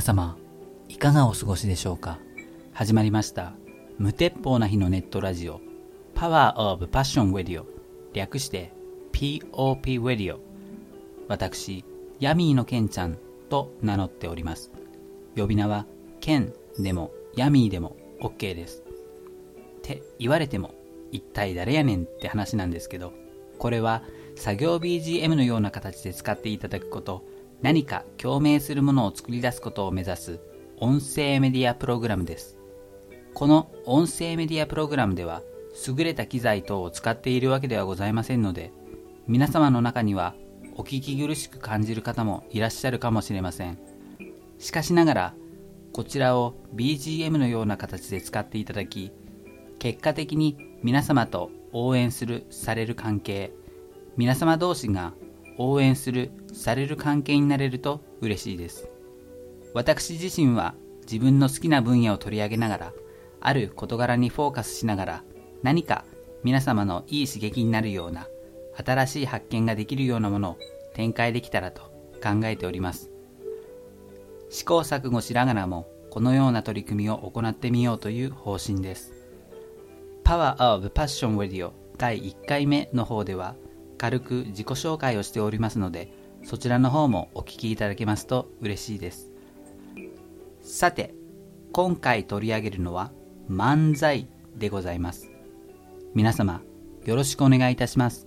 [0.00, 0.38] 皆様、
[0.88, 2.18] いかがお過ごしでしょうか？
[2.72, 3.52] 始まりました。
[3.98, 5.60] 無鉄砲な日のネットラジオ、
[6.14, 7.66] Power of Passion Radio、
[8.14, 8.72] 略して
[9.12, 10.38] POP Radio。
[11.28, 11.84] 私、
[12.18, 13.18] ヤミーのケンちゃん
[13.50, 14.72] と名乗っております。
[15.36, 15.84] 呼び名は、
[16.20, 18.80] ケンでもヤミーでも OK です。
[18.80, 20.74] って言われても、
[21.12, 23.12] 一体誰やねんって話なんですけど、
[23.58, 24.02] これは
[24.34, 27.22] 作業 BGM のような形で使っていただくこと、
[27.62, 30.40] 何か共鳴するものを作り出すことを目指す
[30.78, 32.56] 音声メディアプログラムです。
[33.34, 35.42] この音声メディアプログラムでは
[35.86, 38.72] 優れた機材等を使っているわけではございませんので
[39.28, 40.34] 皆様の中には
[40.76, 43.78] お聞き苦しく感じる方もいらっしゃるかもしれません。
[44.58, 45.34] しかしながら
[45.92, 49.12] こちらを BGM のような形で使っていただき
[49.78, 53.52] 結果的に皆様と応援するされる関係
[54.16, 55.12] 皆様同士が
[55.58, 58.88] 応援するされる関係になれると嬉しいです。
[59.74, 62.92] 私自身は自分の好きな分野を取り上げながら
[63.40, 65.24] ある事柄にフォーカスしながら
[65.62, 66.04] 何か
[66.42, 68.28] 皆様のいい刺激になるような
[68.76, 70.58] 新しい発見ができるようなものを
[70.94, 71.82] 展開できたらと
[72.22, 73.10] 考えております。
[74.48, 79.12] 試行錯誤しながらもこのような取り組みを行ってみようという方針です。
[80.24, 83.54] Power of Passion Radio 第1回目の方では
[84.00, 86.10] 軽く自己紹介をしておりますので
[86.42, 89.30] そちらの方もお聞きいただけますと嬉しいです。
[90.62, 91.12] さて
[91.70, 93.12] 今回取り上げるのは
[93.50, 95.28] 漫才でございます。
[96.14, 96.62] 皆様
[97.04, 98.26] よろしくお願いいたします。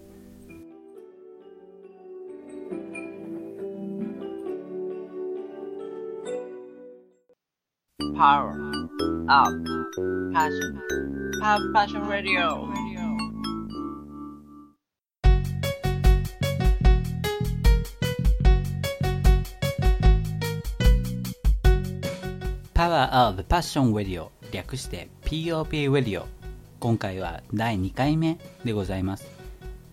[8.15, 8.53] Power
[9.27, 9.53] Up
[10.35, 10.79] Passion
[11.41, 12.92] Have Passion Radio
[23.13, 26.25] パワー of Passion Radio 略して POP Radio
[26.79, 29.27] 今回は第2回目でございます。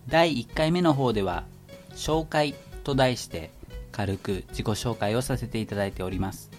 [0.07, 1.43] 第1回目の方では
[1.91, 3.51] 紹介と題して
[3.91, 6.49] 軽く自己紹介をさせていただいております。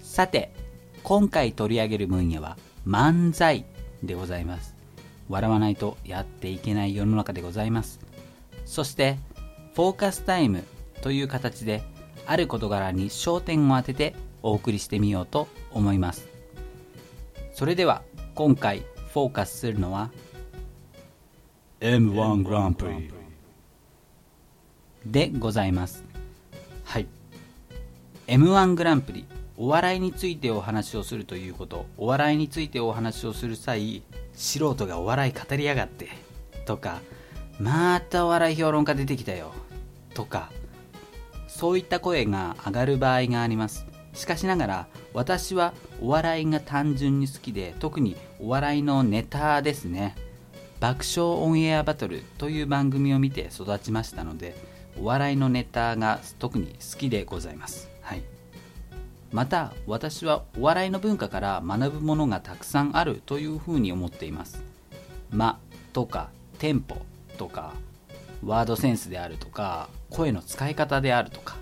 [0.00, 0.52] さて
[1.02, 2.56] 今回取り上げる分野は
[2.86, 3.64] 漫才
[4.04, 4.76] でございます。
[5.28, 7.98] 笑わないとやっていけない世の中でございます。
[8.64, 9.18] そして
[9.74, 10.62] フォーカスタイム
[11.02, 11.82] という形で
[12.28, 14.14] ある事柄に焦点を当てて
[14.46, 16.28] お送りしてみようと思います。
[17.52, 18.02] それでは
[18.36, 20.12] 今回フォーカスするのは
[21.80, 23.10] M1 グランプリ。
[25.04, 26.04] でございます。
[26.84, 27.08] はい。
[28.28, 29.26] M1 グランプリ
[29.56, 34.02] お笑いについてお話をするということお笑いについてお話をする際
[34.32, 36.08] 素人がお笑い語りやがって
[36.66, 37.00] とか
[37.58, 39.52] またお笑い評論家出てきたよ
[40.14, 40.52] とか
[41.48, 43.86] そういった声が上がる場合があります
[44.16, 50.16] しかしながら私はお笑いが単純に好きで特にお笑いのネタですね。
[50.80, 54.54] 爆笑オンエアバトルという番組を見て育ちましたので
[55.00, 58.22] お笑いのネタが特に好きでございます、はい、
[59.32, 64.62] また私はお笑いの文化から学ぶものがたくさんあるというふうに思っています。
[65.30, 65.58] 間
[65.92, 66.28] とか
[66.58, 66.96] テンポ
[67.38, 67.72] とか
[68.44, 71.56] ワードセンスであるとか声の使い方であるとか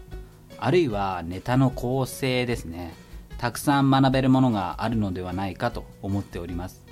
[0.58, 2.94] あるいはネタの構成ですね。
[3.38, 6.84] たくさん学べるものがあるのではないかと思っております。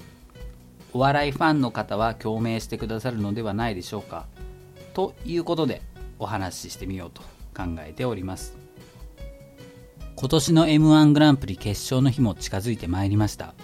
[0.93, 4.27] お笑いファンの方は共鳴してくださるのではないでしょうか。
[4.93, 5.83] ということで
[6.19, 7.22] お話ししてみようと
[7.56, 8.56] 考えております。
[10.17, 13.55] 今年の m 1グランプリ決勝の日も近づいてまいりました。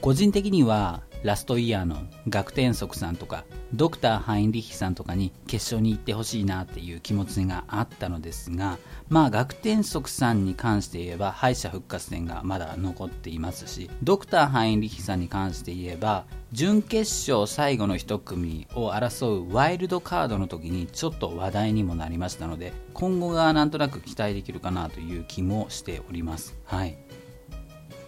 [0.00, 3.44] 個人的にはラストイヤーの学天則さんとか
[3.74, 8.78] ドクター・ハインリッヒさんとかに決勝に行ってほしいなっていう気持ちがあったのですが
[9.08, 26.56] まあ学天則さんに関して言えば敗者復活戦がまだ残っていますしドクター・ハインリッヒさんに関して言えば準決勝最後の1組を争うワイルドカードの時にちょっと話題にもなりましたので今後がなんとなく期待できるかなという気もしております。
[26.64, 26.96] はい。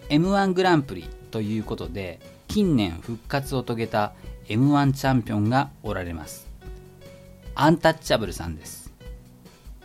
[0.09, 2.19] m 1グランプリということで
[2.49, 4.13] 近年復活を遂げた
[4.47, 6.47] m 1チャンピオンがおられます。
[7.53, 8.91] アンタッチャブルさんです。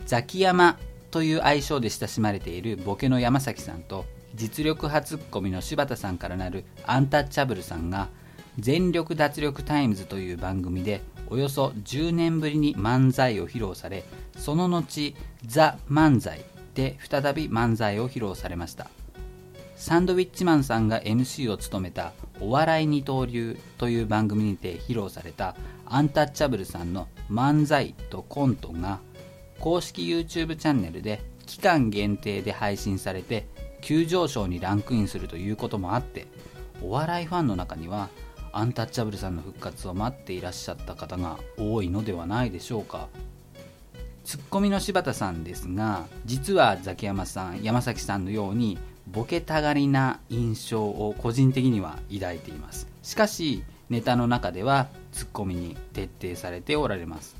[0.06, 0.78] ザキヤマ
[1.10, 8.08] という愛称で親しまれているボケの山崎さんと実力派ツッコミの柴田さんからなるアンタッチャブルさんが
[8.58, 14.04] 全力脱力タイムズという番組でおよそ10年ぶりに漫才を披露され
[14.38, 15.14] その後
[15.44, 16.42] ザ・漫才
[16.74, 18.88] で再び漫才を披露されました。
[19.76, 25.56] サンドウィッチマンさんが MC を務めた「お笑い二刀流」という番組にて披露された
[25.86, 29.00] アンタッチャブルさんの漫才とコントが
[29.58, 33.46] 公式 YouTube チャンネルで期間限定で配信されて
[33.80, 36.26] 急上昇にランクインするということもあって
[36.82, 38.08] お笑いファンの中には
[38.52, 43.08] アンタッチャブルさんの復活を待っていらっしゃった方が多いのではないでしょうか
[44.24, 48.78] ツッコミの柴田さんですが実はザキヤマさん山崎さんのように
[49.08, 52.88] ボケたがりな印象を個人的には抱いています。
[53.02, 57.36] しかしネタの中ではツッコミに徹底されておられます。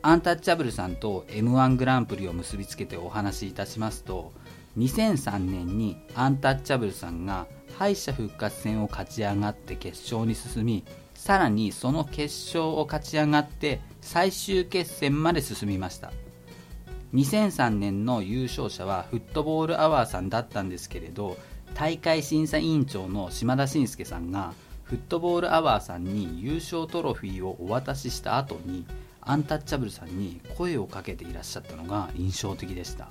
[0.00, 4.32] アンタッチャブルさんと m 1グランプリを結びつけてお話しいたしますと
[4.78, 7.46] 2003年にアンタッチャブルさんが
[7.76, 10.84] 敗者復活戦を勝ち上がって決勝に進み
[11.14, 16.12] さらにその決勝を勝ち上がって最終決戦まで進みました。
[17.14, 21.38] 2003年の優勝者はフットボールアワーさんだったんですけれど
[21.74, 24.52] 大会審査委員長の島田紳介さんが
[24.84, 28.86] フットボールアワーさんに優勝トロフィーをお渡しした後に
[29.20, 33.08] アンタッチャブルさんに声をかけていらっしゃったのが印象的でした。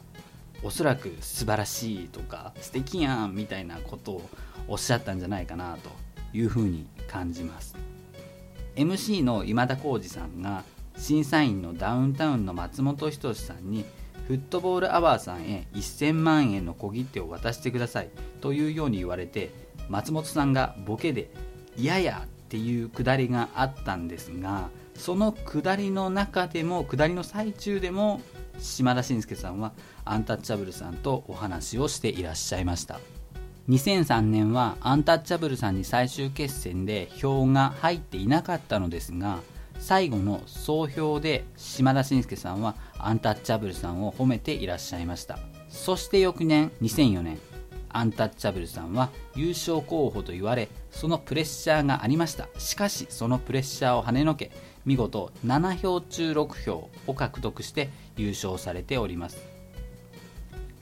[0.63, 4.29] おそらく素晴らしいとか素敵やんみたいなことを
[4.67, 5.91] おっしゃったんじゃないかなと
[6.33, 7.75] いうふうに感じます。
[8.75, 10.63] MC の今田耕司さんが
[10.97, 13.85] 審査員のダウンタウンの松本人志さんに
[14.27, 18.09] フットボールアワーさんへ1000万円の小切手を渡してください
[18.41, 19.51] というように言われて
[19.89, 21.31] 松本さんがボケで
[21.77, 28.21] 「いやや」っていうくだりがあったんですがその下りの中でも下りの最中でも
[28.59, 29.73] 島田紳介さんは
[30.03, 32.99] アンタッチャブルさんとお話をしていらっしゃいました。
[33.69, 39.39] 2003年はアンタッチャブルさんに最終決戦で票が入っていなかったのですが
[39.79, 45.39] 最後の総評で島田紳介さんはアンタッチャブルさんを褒めていらっしゃいました。
[45.69, 47.39] そして翌年2004年
[47.89, 52.47] アンタッチャブルさんは優勝候補と言われそのプレッシャーがありました。
[52.57, 54.51] しかしそのプレッシャーを跳ねのけ
[54.85, 59.37] 見事7票中6票を獲得して優勝されております。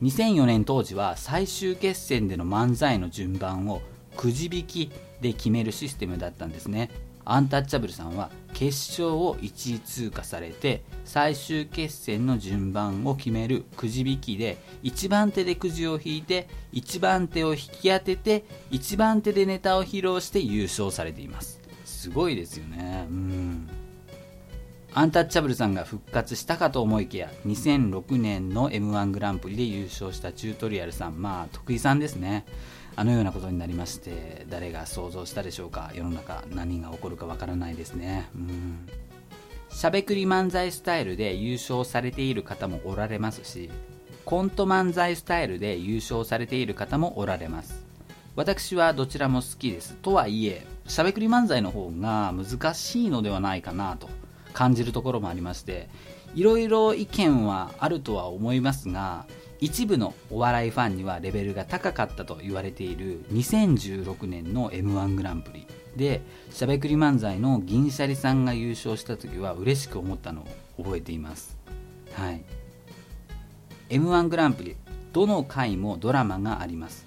[0.01, 3.81] 2004年当時は最終決戦での漫才の順番を
[4.15, 4.91] くじ引き
[5.21, 6.89] で決めるシステムだったんですね。
[7.25, 21.59] アンタッチャブルさんは決勝を1位通過されて最終決戦の順番を決めるくじ引きで1番手でくじを引いて1番手を引き当てて1番手でネタを披露して優勝されています。
[21.83, 23.07] すごいですよね。
[23.09, 23.69] うん。
[24.93, 31.21] アンタッチャブルさんが復活したかと思いきや2006年の m 1グランプリで優勝したチュートリアルさん。
[31.21, 32.45] まあ徳井さんですね。
[32.97, 35.91] あのようなことになりまして誰が想像したでしょうか？
[35.93, 38.29] 世の中何が起こるかわからないですね。
[38.35, 38.87] うん。
[39.69, 43.69] しゃべくり漫才スタイルで優勝されている方もおられますし
[44.23, 47.85] コント漫才スタイルで優勝されている方もおられます。
[48.35, 49.95] 私はどちらも好きです。
[50.01, 54.09] とはいえしゃべくり漫才の方が難しいのではないかなと
[54.53, 55.89] 感じるところもありまして
[56.33, 59.25] いろいろ意見はあるとは思いますが
[59.59, 65.65] 一部のお笑いファンにはレベルが高かったと言われている2016年の m 1グランプリ。
[65.95, 66.21] で
[66.51, 70.41] しゃべくり漫才の銀シャリさんが優勝した時は嬉しく思ったの
[70.77, 71.57] を覚えています。
[72.13, 72.43] はい。
[73.89, 74.75] m 1グランプリ
[75.13, 77.05] どの回もドラマがあります。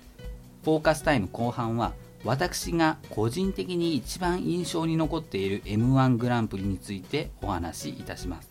[0.64, 1.92] フォーカスタイム後半は
[2.24, 8.50] 私が個人的に一番印象に残っている m 1グランプリについてお話しいたします。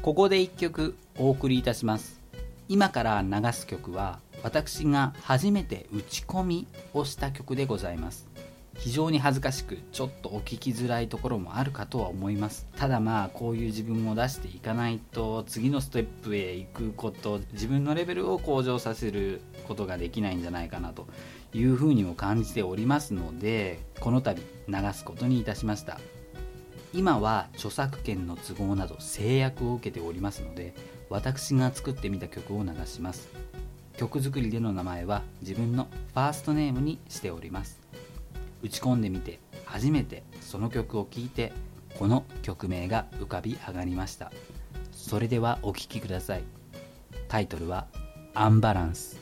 [0.00, 2.20] ここで1曲お送りいたします。
[2.68, 8.28] 今から流す曲は私が初めて打ち込みをした曲でございます。
[8.76, 12.66] 非常に恥ずかしくちょっとお聞きづらいところもあるかとは思います。
[12.76, 21.06] ただまあこういう自分を出していかないと次のステップへ行くこと自分のレベルを向上させることができないんじゃないかなと
[21.52, 26.00] いうふうにも感じておりますのでこの度流すことにいたしました。
[26.92, 30.74] 今は著作権の都合など制約を受けておりますので
[31.10, 33.28] 私が作ってみた曲を流します。
[33.96, 37.80] 曲作りでの名前は自分のファーストネームにしております。
[38.62, 41.52] 打ち込んでみて初めてその曲を聴いて
[41.98, 44.32] この曲名が浮かび上がりました。
[44.92, 46.42] それではお聴きください。
[47.28, 47.86] タイトルは
[48.34, 49.20] 「アンバランス」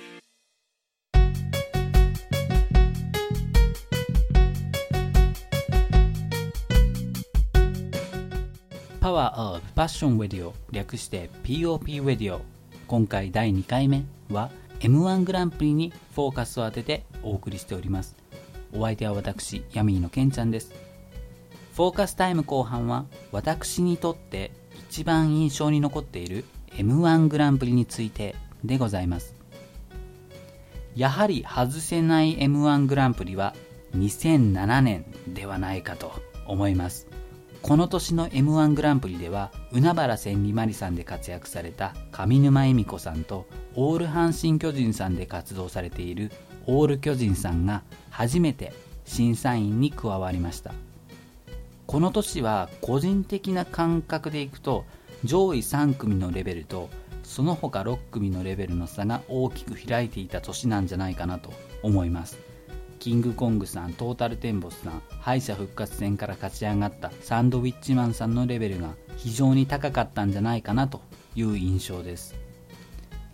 [9.10, 12.42] パワー of Passion Radio 略して POP Radio
[12.86, 14.52] 今回第2回目は
[14.82, 18.16] M1 グランプリにフォーカスを当ててお送りしております。
[18.72, 20.76] お相手は私ヤミーのケンちゃんです。
[21.74, 24.52] フォーカスタイム後半は私にとって
[24.92, 29.34] 一番印象に残っている M1 グランプリについてでございます。
[30.96, 33.56] やはり外せない M1 グランプリは
[33.96, 36.12] 2007年ではないかと
[36.46, 37.09] 思います。
[37.62, 46.32] この年の M1 グランプリでは海原千里マリさんで活躍された上沼恵美子さんとオール阪神・巨人さんで活動されている
[46.66, 48.74] オール巨人さんが初めて
[49.06, 50.74] 審査員に加わりました。
[51.86, 54.86] この年は個人的な感覚でいくと
[55.24, 56.90] 上位3組のレベルと
[57.24, 61.52] その他6組のレベルの差が大きく開いていた年なんじゃないかなと
[61.84, 62.38] 思います。
[63.00, 71.02] キングコングさん、トータルテンボスさん、敗者復活戦から勝ち上がったサンドウィッチマンさんのレベルが非常に高かったんじゃないかなと
[71.34, 72.36] いう印象です。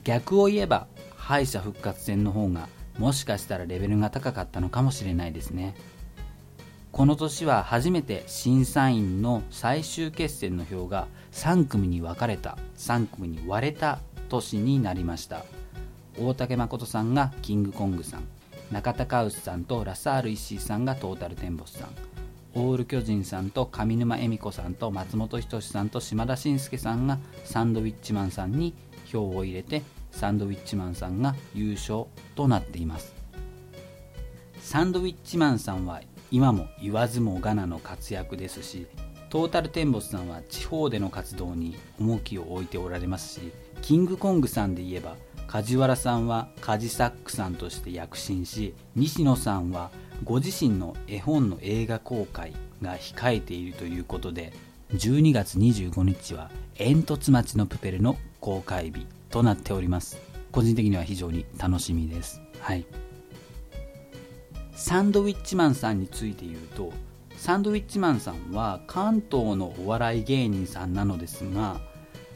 [0.03, 2.69] 逆を言えば、敗者復活戦の方が
[2.99, 5.75] もしかしたらレベルが高かったのかもしれないですね。
[6.91, 15.43] この年は初めて審査員の最終決戦の票が3組に分かれた、3組に割れた年になりました。
[16.17, 18.23] 大竹誠さんがキングコングさん、
[18.75, 21.89] 中田カウスさんとラサール石井さんがトータルテンボスさん。
[22.55, 28.73] オール巨人さんと上沼恵美子さんと松本人志さんと島田紳介さんがサンドウィッチマンさんに
[29.05, 33.15] 票を入れてサンドウィッチマンさんが優勝となっています。
[34.59, 38.87] サンドウィッチマンさんは今も言わずもがなの活躍ですし
[39.29, 45.15] トータルテンボスさんは地方での活動に重きを置いておられますしキングコングさんで言えば
[45.47, 49.91] 梶原さんはカジサックさんとして躍進し西野さんは
[50.23, 54.53] ご自身の絵本の映画公開が控えているということで
[54.93, 60.17] 12月25日は煙突町のプペルの公開日となっております。
[60.51, 62.41] 個人的には非常に楽しみです。
[62.59, 62.85] はい。
[64.75, 66.91] サンドウィッチマンさんについて言うと
[67.37, 71.79] サンドウィッチマンさんは関東のお笑い芸人さんなのですが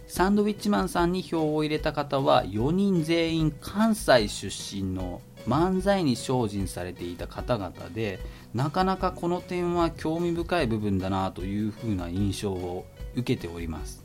[0.10, 8.20] サンドウィッチマンさんに票を入れた方は4人全員関西出身の漫才に精進されていた方々で
[8.56, 14.04] なかなかこの点は興味深い部分だなというふうな印象を受けております。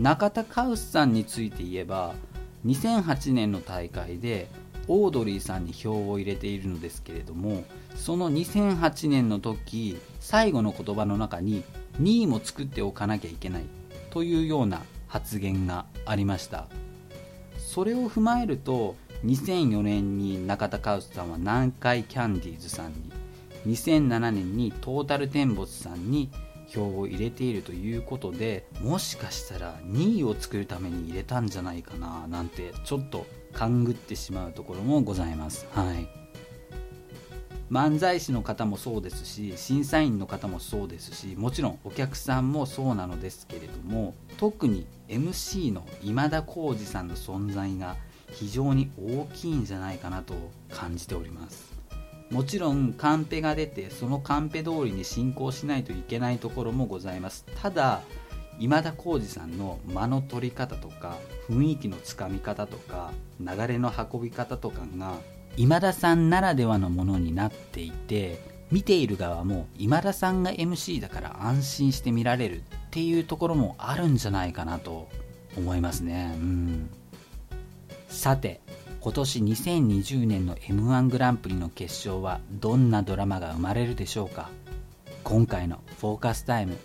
[0.00, 2.14] 中田カウスさんについて言えば
[2.66, 4.48] 2008年の大会で
[4.88, 11.62] オードリーさんに票を入れているのですけれどもその2008年の時最後の言葉の中に
[12.00, 13.62] 2位も作っておかなきゃいけない
[14.10, 16.66] というような発言がありました。
[17.58, 23.12] それを踏まえると2004年に中田カウスさんは南海キャンディーズさんに
[23.66, 26.30] 2007年にトータルテンボスさんに
[26.68, 35.66] 票を入れているということでもしかしたら2位を作るために入れたんじゃないかななんてちょっと勘ぐってしまうところもございます。
[35.72, 36.25] はい。
[37.70, 47.96] 漫才師の方もそうですし審査員の方もそうですしもちろんお客さんもそうなのですけれども特に MC の今田耕司さんの存在が
[48.30, 50.34] 非常に大きいんじゃないかなと
[50.70, 51.74] 感じております。
[52.30, 57.44] もちろんカンペが出てそのカンペ通りに進行しないといけないところもございます。
[57.62, 58.02] ただ
[58.58, 61.18] 今田耕司さんの間の取り方とか
[61.48, 65.18] 雰囲気のつかみ方とか流れの運び方とかが
[65.56, 75.08] 今田さんならではのものになっていて見ている側も今田さんが MC だから安心して見られるっていうところもあるんじゃないかなと
[75.56, 76.34] 思いますね。
[76.34, 76.90] うん。
[78.08, 78.60] さて
[79.00, 84.50] 今年2020年の m 1グランプリの決勝はどんなドラマが生まれるでしょうか。
[85.22, 86.76] 今回のフォーカスタイム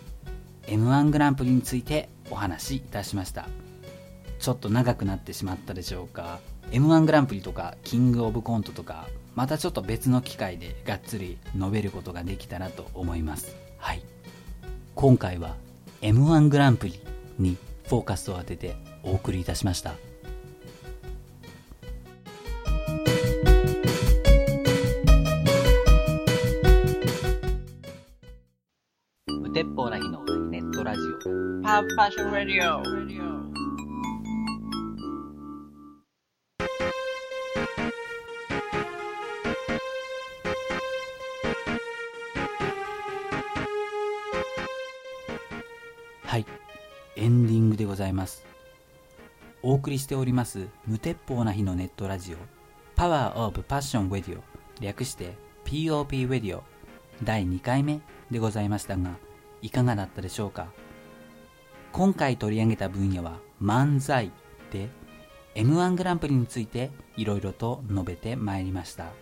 [0.66, 3.48] m 1グランプリについてお話しいたしました。
[4.38, 6.40] ちょっと長くなってしまったでしょうか。
[6.70, 13.56] m 1グランプリとかキングオブコントとかまたちょっと別の機会でがっつり述べることができたらと思います。
[13.78, 14.02] はい。
[14.94, 15.56] 今回は
[16.02, 17.00] m 1グランプリ
[17.38, 17.56] に
[17.88, 19.94] フォーカスを当ててお送りいたしました。
[29.26, 31.62] 無鉄砲な日のネットラジオ。
[31.62, 33.31] パンパッションラディオ
[47.22, 48.44] エンディングでございます。
[49.62, 52.36] お送りしております無鉄砲な日のネットラジオ
[52.96, 54.42] パワーオブパッションウェディオ
[54.80, 56.64] 略して POP ウェディオ
[57.22, 58.00] 第2回目
[58.32, 59.10] でございましたが
[59.60, 60.72] いかがだったでしょうか？
[61.92, 64.32] 今回取り上げた分野は漫才
[64.72, 64.88] で
[65.54, 69.12] M1 グランプリについていろいろと述べてまいりました。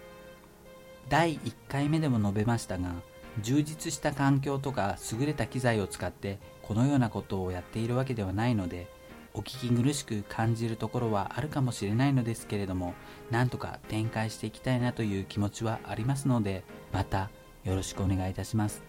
[1.10, 2.94] 第1回目でも述べましたが
[3.42, 6.38] 充実した環境とか優れた機材を使って
[6.70, 8.86] このようなことをやっているわけではないので
[9.34, 12.94] お聞き苦しく感じるところはあるかもしれないのですけれども
[13.28, 17.28] なんとか展開していきたいなという気持ちはありますのでまた
[17.64, 18.84] よろしくお願いいたします。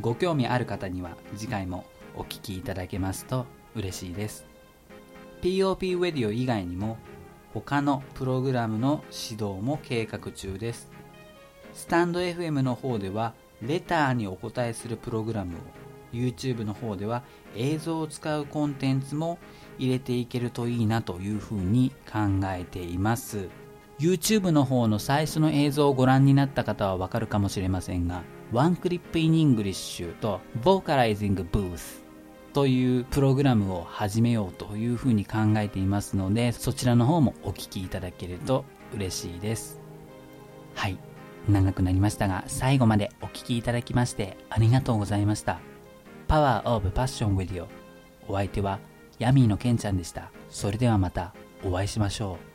[0.00, 1.84] ご興味ある方には次回も
[2.16, 4.46] お聞きいただけますと嬉しいです。
[5.42, 6.98] POP ウェディオ以外にも
[7.52, 10.90] 他のプログラムの指導も計画中です。
[11.74, 15.60] スタンド FM の方ではレターにお答えするプログラムを
[16.12, 17.22] YouTube の方では
[17.56, 19.38] 映像を使うコンテンツも
[19.78, 23.48] 入れていけるといいなというふうに考えています。
[23.98, 28.22] YouTube の方の最初の映像をご覧になった方はわかるかもしれませんが
[28.52, 32.02] One Clip in English と Vocalizing Booth
[32.52, 39.80] というプログラムを始めようというふうに考えていますのでそちらの方もお聞きいただけると嬉しいです。
[40.74, 41.11] はい。
[41.48, 45.60] 長くなりましたが最後までお聴きいただきましてありがとうございました。
[46.28, 47.68] Power of Passion Radio
[48.26, 48.78] お相手は
[49.18, 50.30] ヤミーのケンちゃんでした。
[50.48, 52.51] それではまたお会いしましょう。